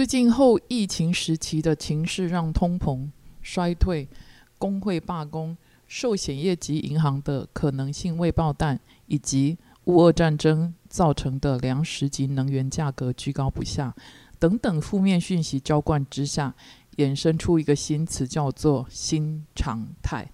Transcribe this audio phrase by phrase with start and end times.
[0.00, 3.06] 最近后疫情时期的情势，让通膨、
[3.42, 4.08] 衰退、
[4.56, 5.54] 工会罢工、
[5.86, 13.94] 寿险业及银行的可能性未爆弹，以及乌俄战争造成的粮食及能源价格居高不下
[14.38, 16.54] 等等负面讯息浇灌之下，
[16.96, 20.32] 衍生出一个新词，叫做“新常态”。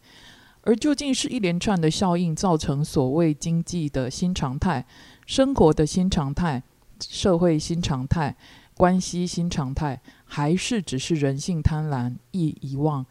[0.63, 4.87] 而究竟是一连串的效应造成所谓经济的新常态、
[5.27, 6.63] 生活的新常态、
[7.01, 8.37] 社会新常态？
[8.77, 13.07] 关系新常态，还是只是人性贪婪易遗忘？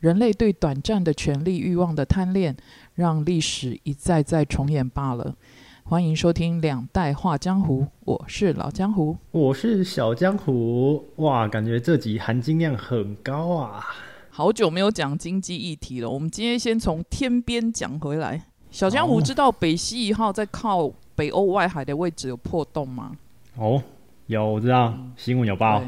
[0.00, 2.56] 人类对短暂的权力欲望的贪恋，
[2.94, 5.36] 让历史一再再重演罢了。
[5.84, 11.04] 欢迎收听《两代画江湖》，我是老江湖，我是小江湖。
[11.18, 13.86] 哇，感觉这集含金量很高啊！
[14.28, 18.46] 好久没有讲经济议题了，我们今天先从天边讲回来。
[18.72, 23.12] 小江湖知道北溪一号在靠北欧外海的位置有破洞吗？
[23.54, 23.80] 哦。
[24.26, 25.82] 有我知道新闻有报，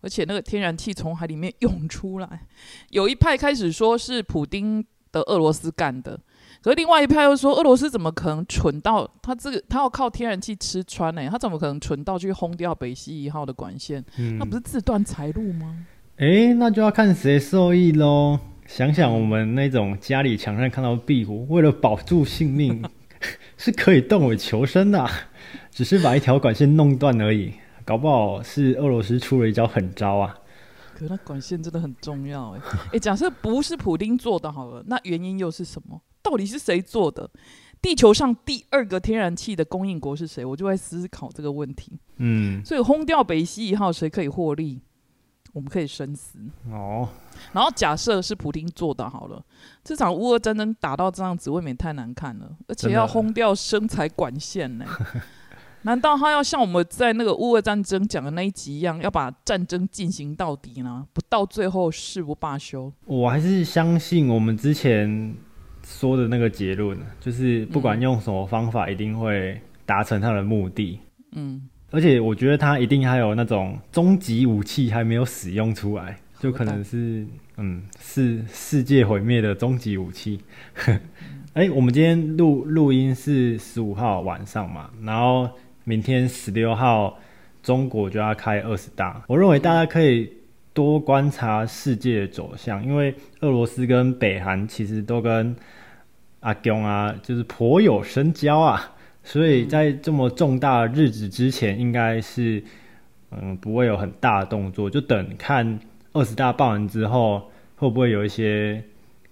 [0.00, 2.46] 而且那个天然气从海里面涌出来，
[2.90, 6.18] 有一派开始说是普丁的俄罗斯干的，
[6.62, 11.28] 可是另外一派又说俄罗斯怎么可能蠢到他这个他要靠天然气吃穿呢？
[11.30, 14.04] 他怎么可能蠢到去轰掉北溪一号的管线？
[14.38, 15.86] 那不是自断财路吗？
[16.16, 18.38] 哎，那就要看谁受益喽。
[18.66, 22.82] 想想我们那种家里墙上看到壁虎，为了保住性命，
[23.58, 25.06] 是可以动尾求生的，
[25.70, 27.52] 只是把一条管线弄断而已。
[27.84, 30.38] 搞不好是俄罗斯出了一招狠招啊！
[30.94, 32.60] 可那管线真的很重要哎
[32.92, 36.00] 哎， 假设不是普丁做的好了，那原因又是什么？
[36.22, 37.28] 到底是谁做的？
[37.82, 40.44] 地球上第二个天然气的供应国是谁？
[40.44, 41.98] 我就在思考这个问题。
[42.16, 44.80] 嗯，所以轰掉北溪一号，谁可以获利？
[45.52, 46.38] 我们可以深思
[46.70, 47.08] 哦。
[47.52, 49.44] 然后假设是普丁做的好了，
[49.84, 54.86] 这场乌俄战争打到这样子，未免太难看了，而且要轰掉生财管线呢。
[55.84, 61.06] 难道他要像我们在那个乌俄战争讲的那一集一样，要把战争进行到底呢？
[61.12, 62.90] 不到最后誓不罢休？
[63.04, 65.34] 我还是相信我们之前
[65.86, 70.98] 说的那个结论，就是不管用什么方法，一定会达成他的目的。
[71.32, 77.26] 嗯，而且我觉得他一定还有那种终极武器还没有使用出来，就可能是
[77.58, 80.40] 嗯，是世界毁灭的终极武器。
[81.52, 85.46] 哎，我们今天录录音是十五号晚上嘛，然后。
[85.84, 87.18] 明天十六号，
[87.62, 89.22] 中国就要开二十大。
[89.28, 90.32] 我认为大家可以
[90.72, 95.54] 多观察世界的走向，因为俄罗斯跟北韩其实都跟
[96.40, 98.92] 阿公啊，就是颇有深交啊。
[99.22, 102.62] 所以在这么重大日子之前，应该是
[103.30, 105.78] 嗯不会有很大的动作，就等看
[106.12, 108.82] 二十大办完之后，会不会有一些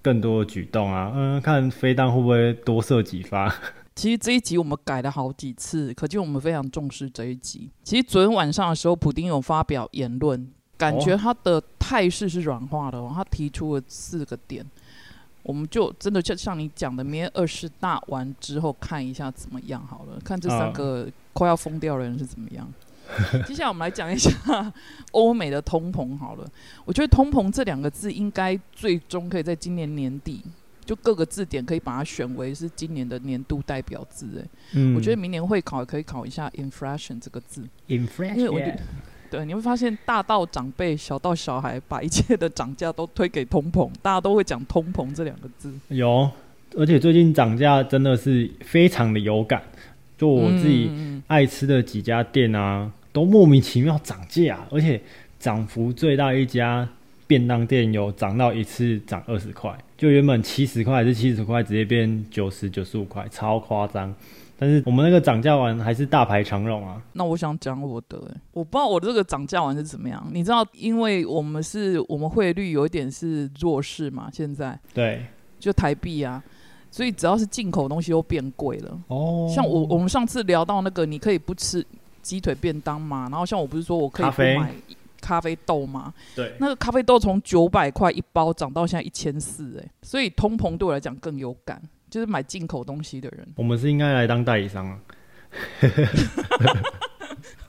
[0.03, 1.13] 更多的举动啊？
[1.15, 3.55] 嗯，看飞弹会不会多射几发。
[3.95, 7.69] 其实这一集我们改了好几次，可见我们非常重视这一集。
[7.85, 12.99] 其实昨天晚上的时候，普丁有发表言论，感觉他的态势是软化的。
[13.15, 14.65] 他提出了四个点，
[15.43, 22.67] 我们就真的就像你讲的，明天二十大完之后看一下怎么样好了，看这三个快要疯掉的人是怎么样。
[23.47, 24.73] 接下来我们来讲一下
[25.11, 26.51] 欧美的通膨好了。
[26.87, 30.43] 我觉得通膨这两个字应该最终可以在今年年底。
[30.85, 38.81] 就各个字典可以把它选为是今年的年度代表字，哎，嗯，我觉得明年会考也可以考一下 inflation 这个字，inflation，因为我觉得，
[39.31, 45.73] 对，你会发现大到长辈，小到小孩，把一切的涨价都推给通膨，大家都会讲通膨这两个字。
[45.89, 46.29] 有，
[46.77, 49.63] 而且最近涨价真的是非常的有感，
[50.19, 50.91] 就我自己
[51.29, 55.01] 爱吃的几家店啊，都莫名其妙涨价，而且
[55.39, 56.89] 涨幅最大一家。
[57.33, 64.15] 便当店有涨到一次涨二十块，就原本七十块还是七十块，直接变九十九十五块，超夸张。
[64.59, 67.03] 但是我们那个涨价完还是大排长龙啊。
[67.15, 68.19] 那我想讲我的，
[68.53, 70.23] 我不知道我这个涨价完是怎么样。
[70.31, 75.25] 你知道，因为我们是我们汇率有一点是弱势嘛，现在对，
[75.59, 76.45] 就台币啊，
[76.91, 79.01] 所以只要是进口东西都变贵了。
[79.09, 81.85] 哦，像我我们上次聊到那个，你可以不吃
[82.21, 84.71] 鸡腿便当嘛，然后像我不是说我可以不买。
[85.23, 86.13] 咖啡豆吗？
[86.37, 91.81] 对，那个咖啡豆从九百块一包涨到现在一千四，哎，所以通膨对我来讲更有感，
[92.11, 93.49] 就是买进口东西的人。
[93.57, 94.99] 我们是应该来当代理商啊。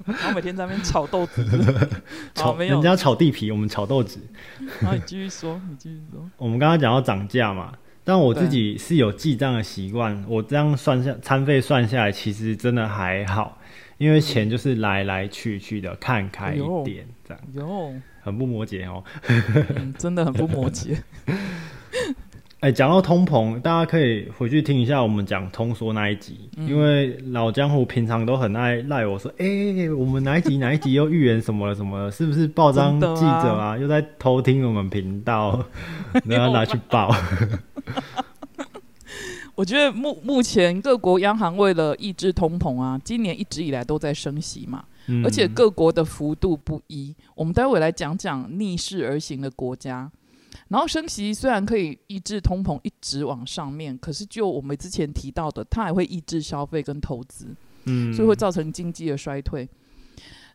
[0.06, 1.46] 然后每天在那边炒豆子，
[2.36, 4.20] 炒没有人家炒地皮，我们炒豆子。
[4.82, 6.30] 好，你继续说，你继续说。
[6.36, 7.74] 我们刚刚讲到涨价嘛，
[8.04, 13.58] 但我自己是有记账的习惯，我这样算下餐费算下来，其实真的还好。
[14.04, 17.94] 因为钱就是来来去去的，看开一点这样，有。
[18.22, 19.04] 很不摩羯哦，
[19.98, 20.98] 真的很不摩羯。
[22.60, 35.62] 哎，讲到通膨，大家可以回去听一下我们讲通缩那一集，因为老江湖平常都很爱赖我说，哎，我们哪一集哪一集又预言什么了什么，是不是报章记者啊又在偷听我们频道，
[36.26, 37.14] 然后拿去报？
[39.56, 44.84] 我觉得目目前各国央行为了抑制通膨啊，今年一直以来都在升息嘛，
[45.24, 47.16] 而且各国的幅度不一。
[47.36, 50.12] 我们待会来讲讲逆势而行的国家。
[50.70, 57.48] 然后升息虽然可以抑制通膨一直往上面，可是就我们之前提到的，它还会抑制消费跟投资，
[57.86, 59.68] 嗯，所以会造成经济的衰退。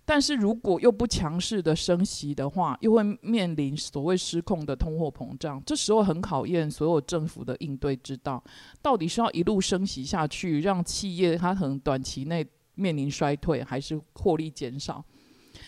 [0.09, 5.63] 但是如果又不强势的升息的话，又会面临所谓失控的通货膨胀。
[5.67, 8.43] 这时候很考验所有政府的应对之道，
[8.81, 12.43] 到底是要一路升息下去，让企业它可能短期内
[12.75, 15.05] 面临衰退，还是获利减少？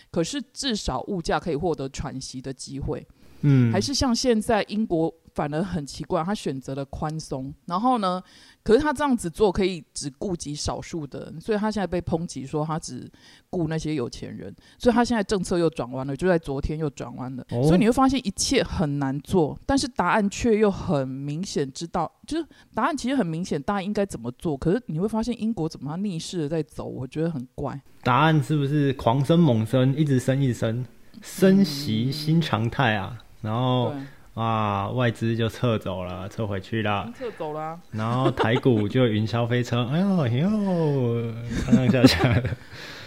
[0.09, 3.07] 可是至少物价可以获得喘息的机会。
[3.41, 8.21] 嗯，还是像现在英国反而很奇怪，他选择了宽松，然后呢，
[8.63, 13.09] 可是他这样子做可以只顾及少数的人，所以他现在被抨击说他只
[13.49, 27.79] 顾那些有钱人，所以他现在政策又转弯了，就在昨天又转弯了，所以你会发现一切很难做，但是答案却又很明显，知道就是答案其实很明显，大家应该怎么做，可是你会发现英国怎么逆势的在走，我觉得很怪。
[28.03, 30.85] 答案是不是狂升猛升，一直升一直升，
[31.21, 33.17] 升息新常态啊？
[33.41, 33.93] 然后
[34.33, 37.79] 啊，外资就撤走了，撤回去了，撤走了。
[37.91, 41.33] 然后台股就云霄飞车，哎呦哎呦，
[41.67, 42.43] 上上下下，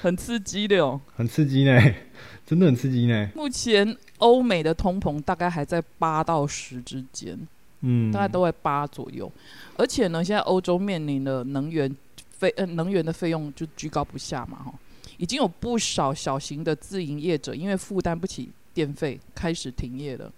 [0.02, 1.80] 很刺激的哦，很刺激呢，
[2.44, 3.30] 真的很刺激呢。
[3.34, 7.38] 目前欧美的通膨大概还在八到十之间，
[7.80, 9.30] 嗯，大概都在八左右。
[9.78, 11.90] 而且呢，现在欧洲面临的能源
[12.30, 14.74] 费，呃，能源的费用就居高不下嘛，哈，
[15.16, 18.50] 已经有不少小型的自营业者因为负担不起。
[18.74, 20.28] 电费开始停业了，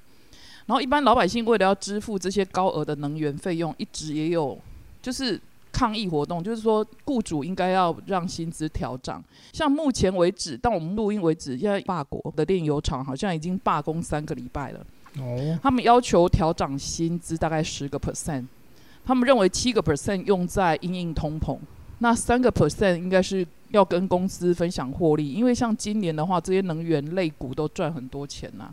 [0.66, 4.58] 然后一般老百姓为了要支付这些高额的能源费用，一直也有
[5.00, 5.40] 就是
[5.72, 9.22] 抗议活动，就是说雇主应该要让薪资调涨。
[9.52, 14.86] 像目前为止，到我们录音为止，现在法国的炼油厂好像已经罢工三个礼拜了。
[15.18, 18.44] 哦，他们要求调涨薪资大概十个 percent，
[19.04, 21.58] 他们认为七个 percent 用在因应通膨，
[21.98, 23.46] 那三个 percent 应该是。
[23.70, 28.72] 要跟公司分享获利，因为像今年的话，这些能源类股都赚很多钱呐。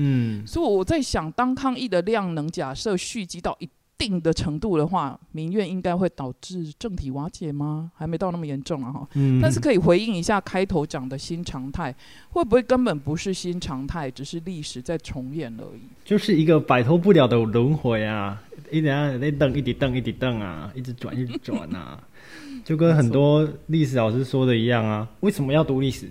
[0.00, 3.68] 嗯，所以我在想，当抗议的量能假设蓄积到一
[3.98, 7.90] 定的程度的话，民怨应该会导致政体瓦解吗？
[7.96, 9.08] 还没到那么严重啊哈。
[9.14, 9.40] 嗯。
[9.42, 11.92] 但是可以回应一下开头讲的新常态，
[12.30, 15.80] 会不会根本不是新常态，只是历史在重演而已？
[16.04, 18.40] 就是一个摆脱不了的轮回啊！
[18.70, 22.00] 一直啊，那蹬一直蹬一直蹬啊，一直转一直转啊。
[22.64, 26.06] 就跟很多历史老师说的一样啊，为什么要读历史？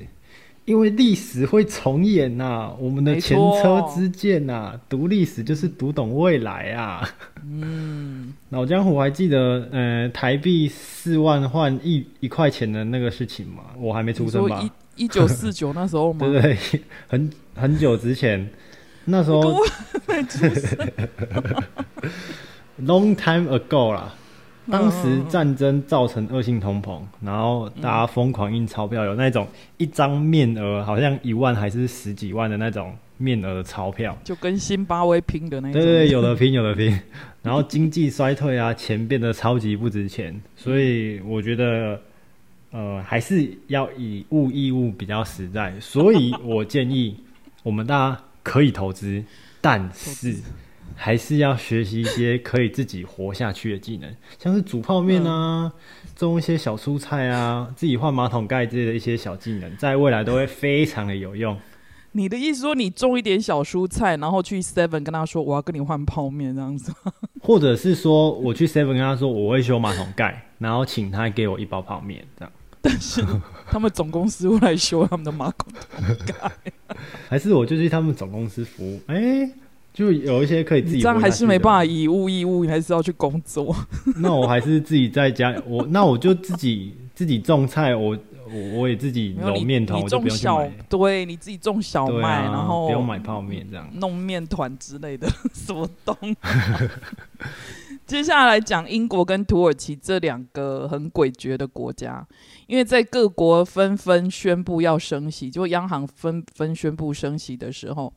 [0.68, 7.10] 因为历史会重演呐，我们的前车之鉴呐，读历史就是读懂未来啊。
[7.42, 13.64] 嗯，老江湖还记得，呃，台币四万换一一块钱的那个事情吗？
[13.80, 14.62] 我还没出生吧？
[14.62, 16.28] 一一九四九那时候吗？
[16.28, 16.58] 对 对，
[17.08, 18.50] 很很久之前，
[19.06, 19.42] 那时候。
[22.84, 24.14] Long time ago 啦。
[24.70, 29.48] 当时战争造成恶性通膨，然后大家疯狂印钞票，有那种
[29.78, 35.82] 一张面额好像一万还是十几万的那种面额的钞票，就跟新巴威拼的那种。
[35.82, 37.00] 对对，有的拼有的拼。
[37.42, 42.00] 然后经济衰退啊，钱变得超级不值钱，所以我觉得，
[42.72, 45.74] 呃，还是要以物易物比较实在。
[45.80, 47.18] 所以我建议
[47.64, 49.24] 我们大家可以投资，
[49.62, 50.36] 但是。
[50.96, 55.72] 还是要学习一些可以自己活下去的技能，像是煮泡面啊，
[56.16, 61.58] 种一些小蔬菜啊，自己换马桶盖之类的一些小技能，在未来都会非常的有用。
[62.14, 66.92] 你的意思说，你种一点小蔬菜，然后去 Seven 跟他说我要跟你换泡面这样子，
[67.42, 72.52] 或者是说我去 Seven 跟他说我会修马桶盖，然后请他给我一包泡面这样。
[72.82, 73.24] 但是
[73.70, 75.72] 他们总公司会来修他们的马桶
[76.26, 76.52] 盖，
[77.30, 79.00] 还是我就去他们总公司服务？
[79.08, 79.50] 哎。
[79.98, 83.76] 就有一些可以自己这样还是没办法以物易物，你还是要去工作。
[84.22, 90.72] 那我还是自己在家， 我那我就自己自己种菜，我我我也自己揉面团，我就不用买。
[90.88, 96.16] 对，你自己种小麦，然后不用买泡面，这样弄面团之类的 什么东。
[98.06, 102.24] 接下来讲英国跟土耳其这两个很诡谲的国家，
[102.68, 108.14] 因为在各国纷纷宣布要升息，就央行纷纷宣布升息的时候。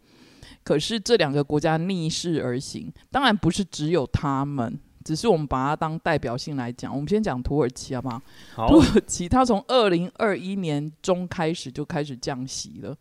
[0.62, 6.94] 可是这两个国家逆势而行，当然不是只有他们，只是我们把它当代表性来讲。
[6.94, 8.22] 我们先讲土耳其好不好？
[8.68, 12.96] 土耳其它从二零二一年中开始就开始降息了，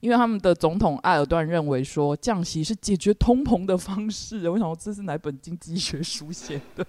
[0.00, 4.48] 因为他们的总统埃尔段认为说降息是解决通膨的方式。
[4.50, 6.86] 我想这是哪本经济学书写的？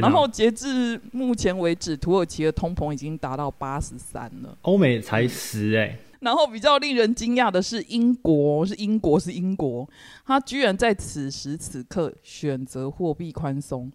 [0.00, 5.96] 然后截至目前为止，土耳其的通膨已经达到八十三了，欧美才十哎。
[6.22, 9.88] 然后比较令人惊讶的是，英国是英国是英国，
[10.24, 13.90] 他居然在此时此刻选择货币宽松，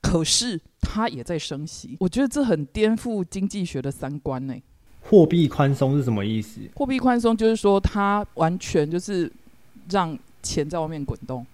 [0.00, 1.96] 可是他也在升息。
[2.00, 4.54] 我觉得这很颠覆经济学的三观呢。
[5.00, 6.60] 货币宽松是什么意思？
[6.74, 9.30] 货币宽松就是说，它完全就是
[9.88, 11.46] 让钱在外面滚动，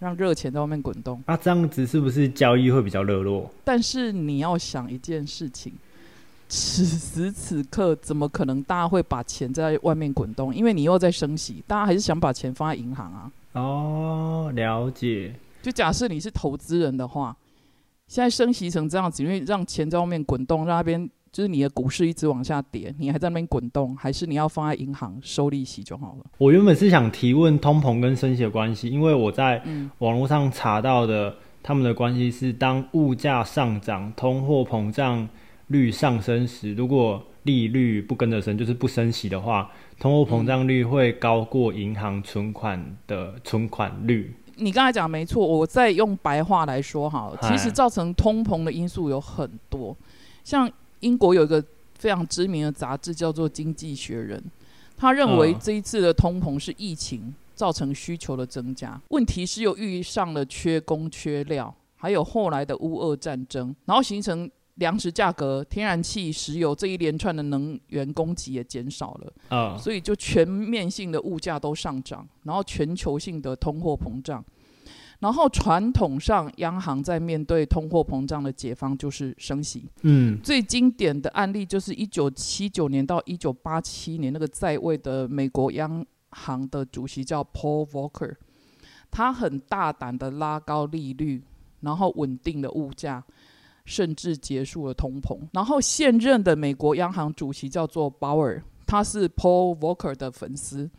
[0.00, 1.22] 让热钱在外面滚动。
[1.26, 3.48] 那这样子是不是交易会比较热络？
[3.62, 5.72] 但是你要想一件事情。
[6.54, 10.54] 此时此刻，怎么可能大家会把钱在外面滚动？
[10.54, 13.32] 因为你又在升息，大家还是想把钱放在银行啊。
[13.54, 15.34] 哦，了解。
[15.62, 17.34] 就假设你是投资人的话，
[18.06, 26.26] 现在升息成这样子，因为让钱在外面滚动，让那边就是你的股市一直往下跌，你还在那边滚动，还是你要放在银行收利息就好了？
[26.36, 29.62] 我原本是想提问通膨跟升息的关系，因为我在
[30.00, 35.26] 网络上查到的，他们的关系是当物价上涨，通货膨胀。
[35.72, 44.32] 率上升时，如果利率不跟着升，就是不升息的话，通货膨胀率会高过银行存款的存款率。
[44.56, 49.96] 你刚才讲没错，我再用白话来说哈，其实造成通膨的因素有很多。
[50.44, 51.64] 像英国有一个
[51.94, 54.38] 非常知名的杂志叫做《经济学人》，
[54.96, 64.48] 他认为这一次的通膨是疫情造成需求的增加，问题是又遇上了缺工缺料，还有后来的乌俄战争，然后形成。
[64.82, 74.44] 粮食价格、天然气、石油这一连串的能源供给也减少了啊，所以就全面性的物价都上涨，然后全球性的通货膨胀，
[75.20, 79.88] 然后传统上央行在面对通货膨胀的解方就是升息。
[80.02, 88.34] 嗯，最经典的案例就是一九七九年到一九八七年那个在位的美国央行的主席叫 Paul Volcker，
[89.12, 91.40] 他很大胆的拉高利率，
[91.82, 93.22] 然后稳定的物价。
[93.84, 95.38] 甚至结束了通膨。
[95.52, 100.90] 然后现任的美国央行主席叫做鲍尔，他是 Paul Volcker 的粉丝。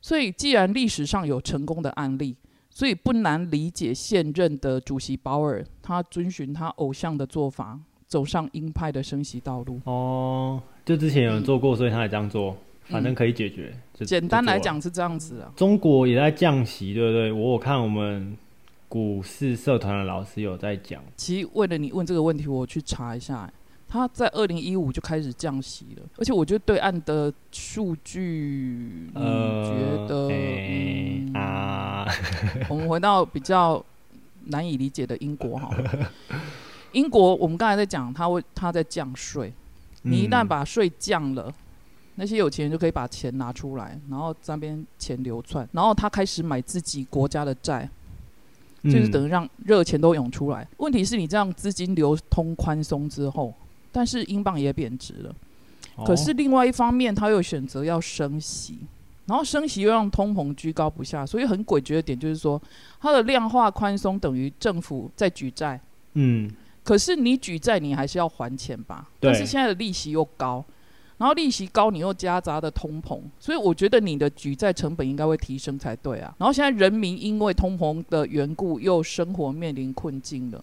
[0.00, 2.36] 所以，既然历史上有成功的案例，
[2.70, 9.80] 所以不难理解现任的主席鲍尔他遵循他偶像的做法，走上鹰派的升息道路。
[9.84, 13.74] 哦，就之前有人做过，所以他也这样做，反正可以解决。
[14.04, 15.52] 简单来讲是这样子啊。
[15.56, 17.32] 中国也在降息，对不对？
[17.32, 18.36] 我我看我们。
[18.96, 23.52] 股市社团的老师有在讲，其实为了你问这个问题，我去查一下，
[23.86, 32.06] 他在二零一五就开始降息了，而且我觉得对岸的数据，你觉得啊？
[32.70, 33.84] 我们回到比较
[34.46, 35.68] 难以理解的英国哈，
[36.92, 39.52] 英国我们刚才在讲，他会他在降税，
[40.04, 41.52] 你一旦把税降了，
[42.14, 47.86] 那些有钱人就可以把钱拿出来，然后这边钱流窜，然后他开始买自己国家的债。
[48.84, 50.66] 就是等于让热钱都涌出来。
[50.78, 53.52] 问题是你这样资金流通宽松之后，
[53.90, 55.34] 但是英镑也贬值了。
[56.04, 58.78] 可是另外一方面，他又选择要升息，
[59.26, 61.24] 然后升息又让通膨居高不下。
[61.24, 62.60] 所以很诡谲的点就是说，
[63.00, 65.80] 它的量化宽松等于政府在举债。
[66.14, 66.50] 嗯。
[66.84, 69.08] 可是你举债，你还是要还钱吧？
[69.18, 70.64] 但是现在的利息又高。
[71.18, 76.34] 然后利息高，你又夹杂的通膨，所以我觉得你的举债成本应该会提升才对啊。
[76.38, 80.62] 然后现在人民因为通膨的缘故，又生活面临困境了。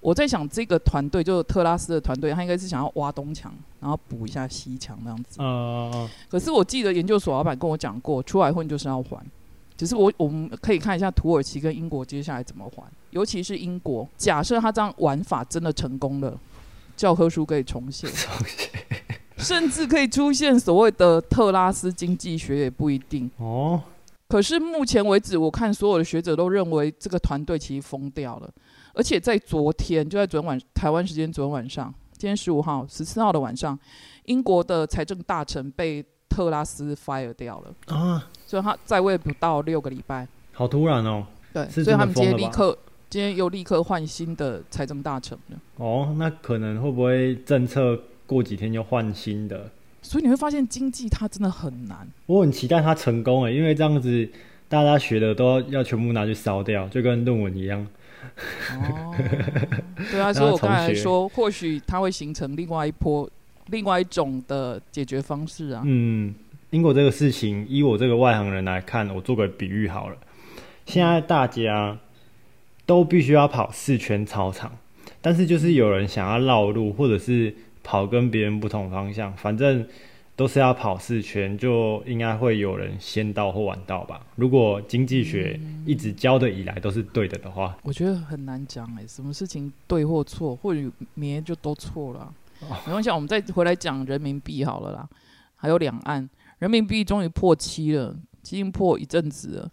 [0.00, 5.38] 我在想，这个团队就是特拉斯的团队，他应该是想要挖东墙，然后补一下西墙那样子。
[5.40, 9.20] 嗯可是我记得研究所老板跟我讲过，出来混就是要还。
[9.76, 16.38] 只是我我们可以看一下土耳其跟英国接下来怎么还，尤其是英国，假设他这样玩法真的成功了，
[16.96, 18.06] 教科书可以重写。
[19.38, 23.80] 甚至可以出现所谓的特拉斯经济学也不一定哦。
[24.28, 28.50] 可是目前为止，我看所有的学者都认为这个团队其实疯掉了。
[28.92, 33.78] 而且在昨天，就在昨天晚台湾时间昨天晚上，今天十五号、十四号的晚上，
[34.24, 38.28] 英国的财政大臣被特拉斯 fire 掉了啊！
[38.46, 41.24] 所以他在位不到六个礼拜，好突然哦。
[41.54, 42.76] 对，所以他们今天立刻，
[43.08, 45.58] 今天又立刻换新的财政大臣了。
[45.76, 47.98] 哦，那可能会不会政策？
[48.28, 49.70] 过几天就换新的，
[50.02, 52.06] 所以你会发现经济它真的很难。
[52.26, 54.28] 我很期待它成功诶，因为这样子
[54.68, 57.84] 大家学的都要全部拿去烧掉，就跟论文一样。
[58.70, 59.14] 哦，
[60.10, 63.28] 对啊， 所以我刚才说，或许它会形成另外一波、
[63.68, 65.82] 另外一种的解决方式啊。
[65.86, 66.34] 嗯，
[66.70, 70.16] 英国这个事情，以我这个外行人来看，我做个比喻好了。
[70.84, 71.98] 现在大家
[72.84, 74.72] 都必须要跑四圈操场，
[75.20, 77.54] 但是就是有人想要绕路，或者是
[77.88, 79.88] 跑跟别人不同方向，反正
[80.36, 84.20] 都是要跑四圈，就应该会有人先到或晚到吧？
[84.36, 90.80] 如果经济学一直教的以来都是对的的话，我觉得很难讲哎，什么事情对或错，或者
[91.14, 92.30] 咩就都错了。
[92.84, 95.08] 没关系，我们再回来讲人民币好了啦。
[95.56, 96.28] 还有两岸
[96.58, 99.70] 人民币终于破七了，已经破一阵子了。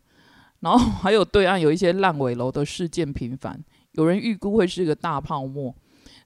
[0.61, 5.75] 然后还有对岸有一些烂尾楼的事件频繁，有人预估会是一个大泡沫。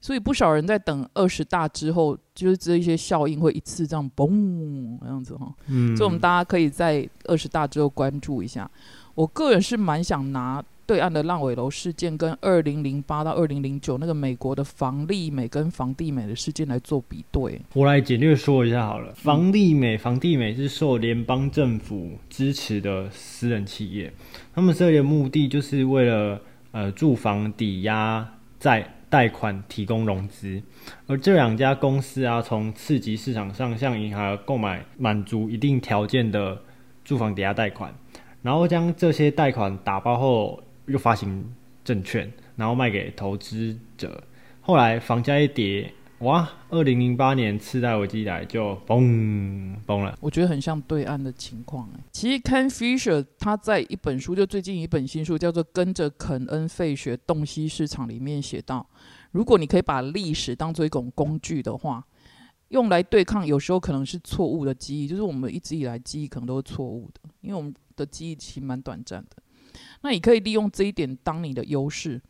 [0.00, 5.52] 所以不少人在等二十大之后，就是这一些效应会一次这样嘣这样子哈。
[5.66, 8.70] 嗯，所以我们大家可以在二十大之后关注一下。
[9.14, 17.60] 我个人是蛮想拿对岸的烂尾楼事件跟二零零八到二零零九那个美国的房利美跟房地美的事件来做比对。
[17.74, 19.12] 我来简略说一下好了。
[19.14, 24.10] 房利美，房地美是受联邦政府支持的私人企业，
[24.54, 26.40] 他们设立的目的就是为了
[26.72, 28.26] 呃住房抵押
[28.58, 28.94] 在。
[29.10, 30.62] 贷款提供融资，
[31.06, 36.62] 而这两家公司啊，从次级市场上向银行购买满足一定条件的
[37.04, 37.92] 住房抵押贷款，
[38.40, 41.52] 然后将这些贷款打包后又发行
[41.84, 44.22] 证券，然后卖给投资者。
[44.62, 45.92] 后来房价一跌。
[46.20, 46.46] 哇！
[46.68, 51.88] 二零零八年次贷危机来就崩崩了，我觉得很像对岸的情况。
[52.12, 58.86] 其实 Ken Fisher 他在一本书，就最近一本新书叫做《跟着肯恩费雪洞悉市场》里面写到，
[59.30, 62.04] 如果你可以把历史当做一种工具的话，
[62.68, 69.42] 用来对抗有时候可能是错误的记忆，就是我们一直以来记忆可能都是错误的，因为我们的记忆其实蛮短暂的。
[70.02, 72.20] 那你可以利用这一点当你的优势，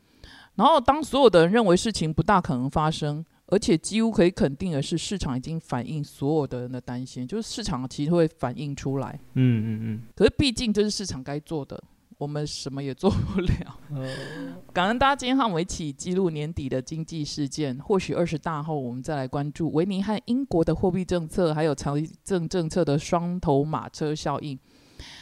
[0.54, 3.25] 然后当所有的人认为事情不大可能发生。
[3.50, 9.19] 而且几乎可以肯定的是，市场已经反映所有的人的担心，就是市场其实会反映出来。
[9.35, 10.02] 嗯嗯嗯。
[10.14, 11.83] 可是毕竟这是市场该做的，
[12.16, 13.78] 我们什么也做不了。
[14.73, 17.76] 感恩大家今天和我们一起记录年底的经济事件。
[17.78, 21.92] 或许二十大后，我们再来关注维尼和英国的货币政策，还有财
[22.23, 24.59] 政政策的双头马车效应。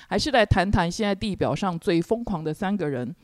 [0.08, 3.14] 还是来谈谈现在地表上最疯狂的三个人。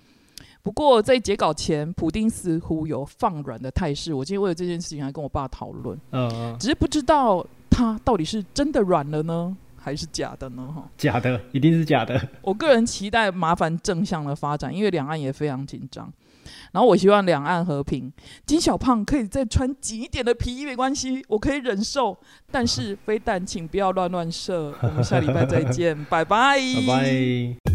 [0.64, 4.14] 不过在截稿前，普丁似乎有放软的态势。
[4.14, 10.72] 我今天为了这件事情还跟我爸讨论，嗯，只是不知道他到底是真的软了呢，还是假的呢？
[10.74, 12.18] 哈，假的，一定是假的。
[12.40, 16.10] 我个人期待麻烦正向的发展，因为两岸也非常紧张。
[16.72, 18.10] 然后我希望两岸和平。
[18.46, 22.16] 金小胖可以再穿紧一点的皮衣没关系，我可以忍受。
[22.50, 24.74] 但是飞弹请不要乱乱射。
[24.80, 27.73] 我们下礼拜再见， 拜拜，拜拜。